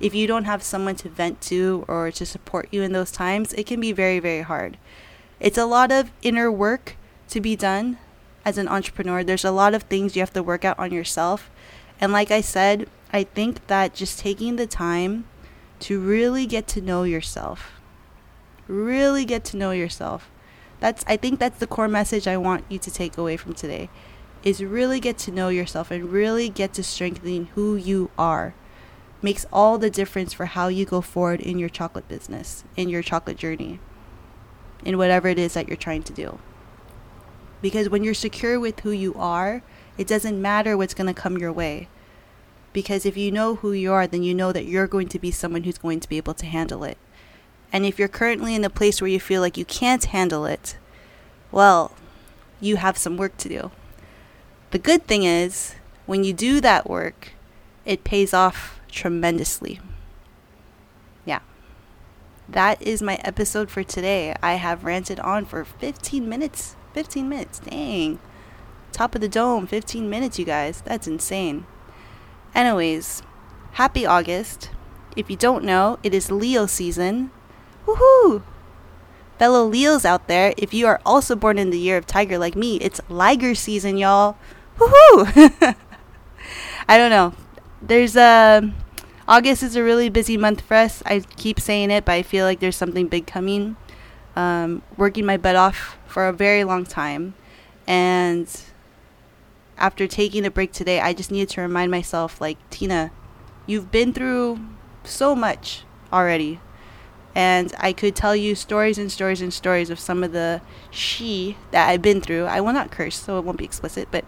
If 0.00 0.14
you 0.14 0.26
don't 0.26 0.44
have 0.44 0.62
someone 0.62 0.96
to 0.96 1.08
vent 1.08 1.40
to 1.52 1.86
or 1.88 2.10
to 2.10 2.26
support 2.26 2.68
you 2.72 2.82
in 2.82 2.92
those 2.92 3.10
times, 3.10 3.54
it 3.54 3.64
can 3.64 3.80
be 3.80 3.92
very, 3.92 4.18
very 4.18 4.42
hard. 4.42 4.76
It's 5.40 5.56
a 5.56 5.64
lot 5.64 5.90
of 5.90 6.12
inner 6.20 6.52
work 6.52 6.98
to 7.28 7.40
be 7.40 7.56
done 7.56 7.96
as 8.44 8.58
an 8.58 8.68
entrepreneur. 8.68 9.24
There's 9.24 9.46
a 9.46 9.50
lot 9.50 9.72
of 9.72 9.84
things 9.84 10.14
you 10.14 10.20
have 10.20 10.34
to 10.34 10.42
work 10.42 10.62
out 10.62 10.78
on 10.78 10.92
yourself. 10.92 11.50
And 12.02 12.12
like 12.12 12.30
I 12.30 12.42
said, 12.42 12.86
I 13.14 13.24
think 13.24 13.66
that 13.68 13.94
just 13.94 14.18
taking 14.18 14.56
the 14.56 14.66
time 14.66 15.24
to 15.80 15.98
really 15.98 16.44
get 16.44 16.68
to 16.68 16.82
know 16.82 17.04
yourself, 17.04 17.80
really 18.68 19.24
get 19.24 19.42
to 19.46 19.56
know 19.56 19.70
yourself 19.70 20.30
that's 20.80 21.04
I 21.06 21.16
think 21.16 21.38
that's 21.38 21.58
the 21.58 21.66
core 21.66 21.88
message 21.88 22.26
I 22.26 22.36
want 22.36 22.64
you 22.68 22.78
to 22.78 22.90
take 22.90 23.16
away 23.16 23.36
from 23.36 23.54
today 23.54 23.88
is 24.42 24.62
really 24.62 25.00
get 25.00 25.18
to 25.18 25.32
know 25.32 25.48
yourself 25.48 25.90
and 25.90 26.12
really 26.12 26.48
get 26.48 26.72
to 26.74 26.82
strengthening 26.82 27.46
who 27.54 27.74
you 27.74 28.10
are. 28.16 28.54
Makes 29.20 29.46
all 29.52 29.76
the 29.76 29.90
difference 29.90 30.32
for 30.32 30.46
how 30.46 30.68
you 30.68 30.84
go 30.84 31.00
forward 31.00 31.40
in 31.40 31.58
your 31.58 31.68
chocolate 31.68 32.06
business, 32.06 32.62
in 32.76 32.88
your 32.88 33.02
chocolate 33.02 33.38
journey, 33.38 33.80
in 34.84 34.98
whatever 34.98 35.26
it 35.26 35.38
is 35.38 35.54
that 35.54 35.66
you're 35.66 35.76
trying 35.76 36.04
to 36.04 36.12
do. 36.12 36.38
Because 37.60 37.88
when 37.88 38.04
you're 38.04 38.14
secure 38.14 38.60
with 38.60 38.80
who 38.80 38.90
you 38.90 39.14
are, 39.14 39.62
it 39.98 40.06
doesn't 40.06 40.40
matter 40.40 40.76
what's 40.76 40.94
going 40.94 41.12
to 41.12 41.20
come 41.20 41.38
your 41.38 41.52
way. 41.52 41.88
Because 42.72 43.06
if 43.06 43.16
you 43.16 43.32
know 43.32 43.56
who 43.56 43.72
you 43.72 43.92
are, 43.92 44.06
then 44.06 44.22
you 44.22 44.34
know 44.34 44.52
that 44.52 44.66
you're 44.66 44.86
going 44.86 45.08
to 45.08 45.18
be 45.18 45.30
someone 45.30 45.64
who's 45.64 45.78
going 45.78 45.98
to 45.98 46.08
be 46.08 46.18
able 46.18 46.34
to 46.34 46.46
handle 46.46 46.84
it. 46.84 46.98
And 47.76 47.84
if 47.84 47.98
you're 47.98 48.08
currently 48.08 48.54
in 48.54 48.64
a 48.64 48.70
place 48.70 49.02
where 49.02 49.10
you 49.10 49.20
feel 49.20 49.42
like 49.42 49.58
you 49.58 49.66
can't 49.66 50.02
handle 50.02 50.46
it, 50.46 50.78
well, 51.52 51.94
you 52.58 52.76
have 52.76 52.96
some 52.96 53.18
work 53.18 53.36
to 53.36 53.50
do. 53.50 53.70
The 54.70 54.78
good 54.78 55.06
thing 55.06 55.24
is, 55.24 55.74
when 56.06 56.24
you 56.24 56.32
do 56.32 56.62
that 56.62 56.88
work, 56.88 57.32
it 57.84 58.02
pays 58.02 58.32
off 58.32 58.80
tremendously. 58.90 59.78
Yeah. 61.26 61.40
That 62.48 62.80
is 62.80 63.02
my 63.02 63.16
episode 63.16 63.70
for 63.70 63.84
today. 63.84 64.34
I 64.42 64.54
have 64.54 64.84
ranted 64.84 65.20
on 65.20 65.44
for 65.44 65.62
15 65.62 66.26
minutes. 66.26 66.76
15 66.94 67.28
minutes. 67.28 67.58
Dang. 67.58 68.18
Top 68.90 69.14
of 69.14 69.20
the 69.20 69.28
dome, 69.28 69.66
15 69.66 70.08
minutes, 70.08 70.38
you 70.38 70.46
guys. 70.46 70.80
That's 70.80 71.06
insane. 71.06 71.66
Anyways, 72.54 73.22
happy 73.72 74.06
August. 74.06 74.70
If 75.14 75.28
you 75.28 75.36
don't 75.36 75.62
know, 75.62 75.98
it 76.02 76.14
is 76.14 76.30
Leo 76.30 76.64
season. 76.64 77.32
Woohoo! 77.86 78.42
Fellow 79.38 79.66
Leos 79.66 80.04
out 80.04 80.28
there, 80.28 80.54
if 80.56 80.74
you 80.74 80.86
are 80.86 81.00
also 81.04 81.36
born 81.36 81.58
in 81.58 81.70
the 81.70 81.78
year 81.78 81.96
of 81.96 82.06
tiger 82.06 82.38
like 82.38 82.56
me, 82.56 82.76
it's 82.76 83.00
Liger 83.08 83.54
season, 83.54 83.96
y'all. 83.96 84.36
Woohoo! 84.78 85.74
I 86.88 86.98
don't 86.98 87.10
know. 87.10 87.34
There's 87.80 88.16
a 88.16 88.72
August 89.28 89.62
is 89.62 89.74
a 89.74 89.82
really 89.82 90.08
busy 90.08 90.36
month 90.36 90.60
for 90.60 90.74
us. 90.74 91.02
I 91.04 91.20
keep 91.20 91.58
saying 91.58 91.90
it, 91.90 92.04
but 92.04 92.12
I 92.12 92.22
feel 92.22 92.44
like 92.44 92.60
there's 92.60 92.76
something 92.76 93.08
big 93.08 93.26
coming. 93.26 93.76
Um, 94.36 94.82
working 94.96 95.26
my 95.26 95.36
butt 95.36 95.56
off 95.56 95.96
for 96.06 96.28
a 96.28 96.32
very 96.32 96.62
long 96.62 96.84
time, 96.84 97.34
and 97.86 98.48
after 99.78 100.06
taking 100.06 100.44
a 100.44 100.50
break 100.50 100.72
today, 100.72 101.00
I 101.00 101.12
just 101.12 101.30
needed 101.30 101.48
to 101.50 101.62
remind 101.62 101.90
myself, 101.90 102.40
like 102.40 102.58
Tina, 102.70 103.10
you've 103.66 103.90
been 103.90 104.12
through 104.12 104.60
so 105.04 105.34
much 105.34 105.84
already. 106.12 106.60
And 107.36 107.74
I 107.78 107.92
could 107.92 108.16
tell 108.16 108.34
you 108.34 108.54
stories 108.54 108.96
and 108.96 109.12
stories 109.12 109.42
and 109.42 109.52
stories 109.52 109.90
of 109.90 110.00
some 110.00 110.24
of 110.24 110.32
the 110.32 110.62
she 110.90 111.58
that 111.70 111.86
I've 111.86 112.00
been 112.00 112.22
through. 112.22 112.46
I 112.46 112.62
will 112.62 112.72
not 112.72 112.90
curse, 112.90 113.14
so 113.14 113.38
it 113.38 113.44
won't 113.44 113.58
be 113.58 113.64
explicit, 113.66 114.08
but 114.10 114.24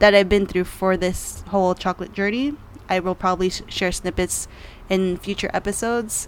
that 0.00 0.16
I've 0.16 0.28
been 0.28 0.44
through 0.44 0.64
for 0.64 0.96
this 0.96 1.42
whole 1.48 1.76
chocolate 1.76 2.12
journey. 2.12 2.56
I 2.88 2.98
will 2.98 3.14
probably 3.14 3.50
sh- 3.50 3.62
share 3.68 3.92
snippets 3.92 4.48
in 4.88 5.16
future 5.18 5.48
episodes, 5.54 6.26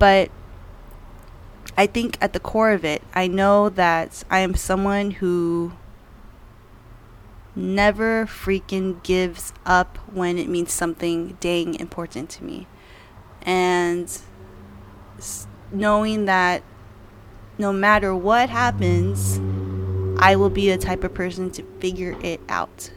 but 0.00 0.32
I 1.76 1.86
think 1.86 2.18
at 2.20 2.32
the 2.32 2.40
core 2.40 2.72
of 2.72 2.84
it, 2.84 3.02
I 3.14 3.28
know 3.28 3.68
that 3.68 4.24
I 4.28 4.40
am 4.40 4.56
someone 4.56 5.12
who 5.12 5.74
never 7.54 8.26
freaking 8.26 9.00
gives 9.04 9.52
up 9.64 9.96
when 10.12 10.38
it 10.38 10.48
means 10.48 10.72
something 10.72 11.36
dang 11.38 11.76
important 11.76 12.30
to 12.30 12.44
me. 12.44 12.66
And 13.42 14.10
knowing 15.72 16.26
that 16.26 16.62
no 17.58 17.72
matter 17.72 18.14
what 18.14 18.50
happens, 18.50 19.40
I 20.18 20.36
will 20.36 20.50
be 20.50 20.70
the 20.70 20.78
type 20.78 21.04
of 21.04 21.14
person 21.14 21.50
to 21.52 21.62
figure 21.80 22.16
it 22.22 22.40
out. 22.48 22.90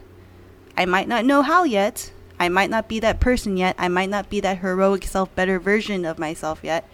I 0.78 0.86
might 0.86 1.08
not 1.08 1.26
know 1.26 1.42
how 1.42 1.64
yet. 1.64 2.12
I 2.40 2.48
might 2.48 2.70
not 2.70 2.88
be 2.88 3.00
that 3.02 3.20
person 3.20 3.58
yet. 3.58 3.76
I 3.78 3.90
might 3.90 4.10
not 4.10 4.30
be 4.30 4.40
that 4.40 4.60
heroic 4.60 5.04
self 5.04 5.34
better 5.36 5.60
version 5.60 6.06
of 6.06 6.18
myself 6.18 6.60
yet. 6.64 6.88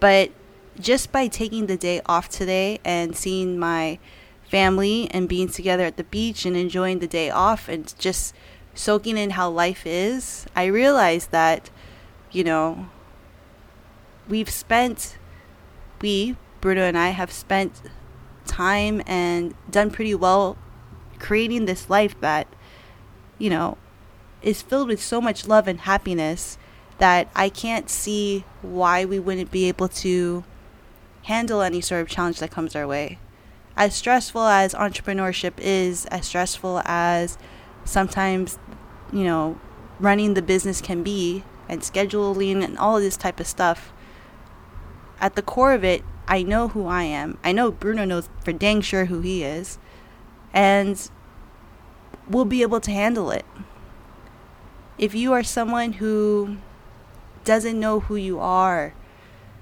But 0.00 0.32
just 0.78 1.12
by 1.12 1.28
taking 1.28 1.66
the 1.66 1.76
day 1.76 2.00
off 2.06 2.28
today 2.28 2.80
and 2.84 3.16
seeing 3.16 3.58
my 3.58 3.98
family 4.48 5.08
and 5.12 5.28
being 5.28 5.48
together 5.48 5.84
at 5.84 5.96
the 5.96 6.04
beach 6.04 6.44
and 6.44 6.56
enjoying 6.56 6.98
the 6.98 7.06
day 7.06 7.30
off 7.30 7.68
and 7.68 7.94
just 7.98 8.34
soaking 8.74 9.16
in 9.16 9.30
how 9.30 9.48
life 9.48 9.86
is, 9.86 10.46
I 10.56 10.64
realized 10.64 11.30
that, 11.30 11.70
you 12.32 12.42
know, 12.42 12.88
we've 14.30 14.48
spent, 14.48 15.18
we, 16.00 16.36
Bruno 16.60 16.82
and 16.82 16.96
I, 16.96 17.10
have 17.10 17.32
spent 17.32 17.82
time 18.46 19.02
and 19.06 19.54
done 19.70 19.90
pretty 19.90 20.14
well 20.14 20.56
creating 21.18 21.66
this 21.66 21.90
life 21.90 22.18
that, 22.20 22.46
you 23.38 23.50
know, 23.50 23.76
is 24.42 24.62
filled 24.62 24.88
with 24.88 25.02
so 25.02 25.20
much 25.20 25.46
love 25.46 25.68
and 25.68 25.80
happiness 25.80 26.56
that 26.98 27.28
I 27.34 27.48
can't 27.48 27.90
see 27.90 28.44
why 28.62 29.04
we 29.04 29.18
wouldn't 29.18 29.50
be 29.50 29.68
able 29.68 29.88
to 29.88 30.44
handle 31.24 31.60
any 31.60 31.80
sort 31.80 32.02
of 32.02 32.08
challenge 32.08 32.38
that 32.40 32.50
comes 32.50 32.74
our 32.74 32.86
way. 32.86 33.18
As 33.76 33.94
stressful 33.94 34.42
as 34.42 34.74
entrepreneurship 34.74 35.54
is, 35.58 36.06
as 36.06 36.26
stressful 36.26 36.82
as 36.84 37.38
sometimes, 37.84 38.58
you 39.12 39.24
know, 39.24 39.58
running 39.98 40.34
the 40.34 40.42
business 40.42 40.80
can 40.80 41.02
be, 41.02 41.44
and 41.68 41.82
scheduling 41.82 42.64
and 42.64 42.76
all 42.78 42.96
of 42.96 43.02
this 43.02 43.16
type 43.16 43.40
of 43.40 43.46
stuff, 43.46 43.92
at 45.20 45.36
the 45.36 45.42
core 45.42 45.72
of 45.72 45.84
it, 45.84 46.02
I 46.26 46.42
know 46.42 46.68
who 46.68 46.86
I 46.86 47.02
am. 47.04 47.38
I 47.42 47.52
know 47.52 47.70
Bruno 47.70 48.04
knows 48.04 48.28
for 48.44 48.52
dang 48.52 48.80
sure 48.80 49.06
who 49.06 49.20
he 49.20 49.42
is. 49.42 49.78
And 50.52 51.10
we'll 52.28 52.44
be 52.44 52.62
able 52.62 52.80
to 52.80 52.90
handle 52.90 53.30
it. 53.30 53.44
If 54.98 55.14
you 55.14 55.32
are 55.32 55.42
someone 55.42 55.94
who 55.94 56.58
doesn't 57.44 57.78
know 57.78 58.00
who 58.00 58.16
you 58.16 58.38
are, 58.38 58.94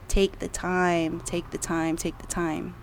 take 0.08 0.40
the 0.40 0.48
time, 0.48 1.20
take 1.20 1.50
the 1.50 1.58
time, 1.58 1.96
take 1.96 2.18
the 2.18 2.26
time 2.26 2.74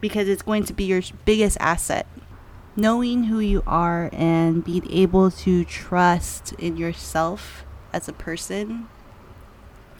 because 0.00 0.28
it's 0.28 0.42
going 0.42 0.64
to 0.64 0.72
be 0.72 0.84
your 0.84 1.02
biggest 1.24 1.56
asset. 1.60 2.06
Knowing 2.76 3.24
who 3.24 3.40
you 3.40 3.62
are 3.66 4.10
and 4.12 4.62
being 4.62 4.88
able 4.90 5.30
to 5.30 5.64
trust 5.64 6.52
in 6.54 6.76
yourself 6.76 7.64
as 7.92 8.06
a 8.06 8.12
person 8.12 8.86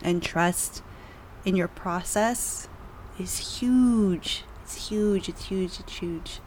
and 0.02 0.22
trust 0.22 0.82
in 1.46 1.56
your 1.56 1.68
process 1.68 2.68
is 3.18 3.58
huge. 3.60 4.44
It's 4.62 4.88
huge, 4.88 5.28
it's 5.28 5.44
huge, 5.46 5.80
it's 5.80 5.98
huge. 5.98 6.40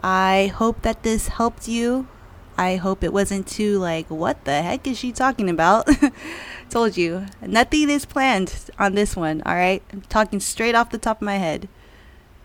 I 0.00 0.52
hope 0.54 0.82
that 0.82 1.04
this 1.04 1.28
helped 1.28 1.68
you. 1.68 2.08
I 2.58 2.74
hope 2.74 3.04
it 3.04 3.12
wasn't 3.12 3.46
too 3.46 3.78
like, 3.78 4.10
what 4.10 4.44
the 4.44 4.62
heck 4.62 4.86
is 4.88 4.98
she 4.98 5.12
talking 5.12 5.48
about? 5.48 5.88
Told 6.70 6.96
you, 6.96 7.26
nothing 7.40 7.88
is 7.88 8.04
planned 8.04 8.52
on 8.80 8.96
this 8.96 9.14
one, 9.14 9.42
alright? 9.46 9.82
I'm 9.92 10.02
talking 10.02 10.40
straight 10.40 10.74
off 10.74 10.90
the 10.90 10.98
top 10.98 11.18
of 11.18 11.26
my 11.26 11.36
head. 11.36 11.68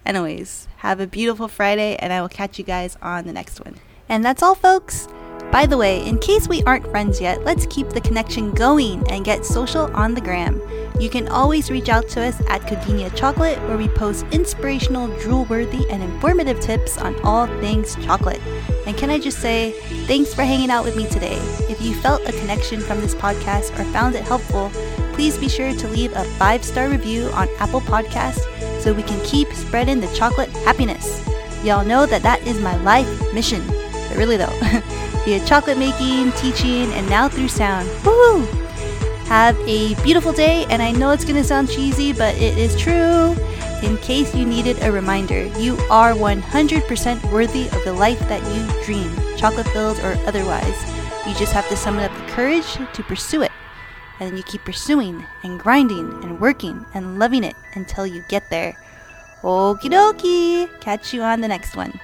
Anyways, 0.06 0.68
have 0.78 1.00
a 1.00 1.08
beautiful 1.08 1.48
Friday, 1.48 1.96
and 1.96 2.14
I 2.14 2.22
will 2.22 2.30
catch 2.30 2.60
you 2.60 2.64
guys 2.64 2.96
on 3.02 3.26
the 3.26 3.34
next 3.34 3.60
one. 3.60 3.76
And 4.08 4.24
that's 4.24 4.44
all, 4.44 4.54
folks. 4.54 5.08
By 5.52 5.66
the 5.66 5.78
way, 5.78 6.06
in 6.06 6.20
case 6.20 6.48
we 6.48 6.62
aren't 6.64 6.90
friends 6.92 7.20
yet, 7.20 7.44
let's 7.44 7.66
keep 7.68 7.90
the 7.90 8.02
connection 8.02 8.52
going 8.52 9.04
and 9.12 9.26
get 9.26 9.46
social 9.46 9.90
on 9.96 10.14
the 10.14 10.22
gram. 10.22 10.62
You 11.00 11.10
can 11.10 11.28
always 11.28 11.72
reach 11.72 11.90
out 11.90 12.08
to 12.10 12.22
us 12.22 12.40
at 12.48 12.62
Codina 12.62 13.14
Chocolate, 13.16 13.60
where 13.64 13.78
we 13.78 13.88
post 13.88 14.26
inspirational, 14.32 15.08
drool 15.20 15.46
worthy, 15.46 15.90
and 15.90 16.04
informative 16.04 16.60
tips 16.60 16.98
on 16.98 17.20
all 17.22 17.48
things 17.60 17.96
chocolate. 18.06 18.40
And 18.86 18.96
can 18.96 19.10
I 19.10 19.20
just 19.20 19.40
say, 19.40 19.72
thanks 20.06 20.34
for 20.34 20.44
hanging 20.44 20.70
out 20.70 20.86
with 20.86 20.96
me 20.96 21.08
today. 21.08 21.38
If 21.70 21.82
you 21.82 21.96
felt 21.96 22.22
a 22.28 22.32
connection 22.34 22.80
from 22.80 23.02
this 23.02 23.16
podcast 23.16 23.78
or 23.80 23.84
found 23.92 24.16
it 24.16 24.24
helpful, 24.24 24.70
please 25.14 25.38
be 25.38 25.50
sure 25.50 25.74
to 25.74 25.88
leave 25.88 26.14
a 26.14 26.24
five 26.38 26.64
star 26.64 26.90
review 26.90 27.30
on 27.34 27.50
Apple 27.60 27.82
Podcasts 27.82 28.82
so 28.82 28.94
we 28.94 29.04
can 29.04 29.24
keep 29.26 29.52
spreading 29.54 30.00
the 30.00 30.14
chocolate 30.16 30.50
happiness. 30.50 31.28
Y'all 31.64 31.86
know 31.86 32.06
that 32.06 32.24
that 32.24 32.46
is 32.46 32.60
my 32.60 32.76
life 32.84 33.34
mission. 33.34 33.66
But 33.68 34.18
really 34.18 34.38
though, 34.38 34.60
via 35.26 35.44
chocolate 35.46 35.78
making, 35.78 36.34
teaching, 36.34 36.92
and 36.94 37.10
now 37.10 37.30
through 37.30 37.48
sound. 37.48 37.88
Woohoo! 38.04 38.63
Have 39.26 39.58
a 39.68 39.96
beautiful 40.04 40.34
day, 40.34 40.66
and 40.70 40.82
I 40.82 40.92
know 40.92 41.12
it's 41.12 41.26
gonna 41.26 41.44
sound 41.44 41.70
cheesy, 41.70 42.14
but 42.14 42.36
it 42.36 42.58
is 42.58 42.76
true. 42.80 43.36
In 43.82 43.98
case 43.98 44.34
you 44.34 44.46
needed 44.46 44.82
a 44.82 44.92
reminder, 44.92 45.46
you 45.60 45.78
are 45.90 46.14
100% 46.14 47.32
worthy 47.32 47.68
of 47.68 47.84
the 47.84 47.94
life 47.94 48.20
that 48.30 48.42
you 48.54 48.84
dream, 48.86 49.12
chocolate 49.38 49.68
filled 49.70 50.00
or 50.00 50.18
otherwise. 50.28 50.78
You 51.28 51.34
just 51.36 51.54
have 51.54 51.68
to 51.70 51.76
summon 51.76 52.04
up 52.04 52.16
the 52.16 52.32
courage 52.32 52.78
to 52.94 53.04
pursue 53.04 53.42
it 53.42 53.52
and 54.20 54.32
then 54.32 54.38
you 54.38 54.44
keep 54.44 54.64
pursuing 54.64 55.26
and 55.44 55.60
grinding 55.60 56.24
and 56.24 56.40
working 56.40 56.86
and 56.94 57.20
loving 57.20 57.44
it 57.44 57.56
until 57.74 58.06
you 58.08 58.24
get 58.30 58.50
there. 58.50 58.78
Okie 59.42 59.92
dokie! 59.92 60.70
Catch 60.80 61.14
you 61.14 61.22
on 61.22 61.42
the 61.42 61.48
next 61.48 61.76
one. 61.76 62.00